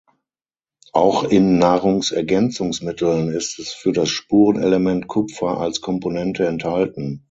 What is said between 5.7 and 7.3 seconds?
Komponente enthalten.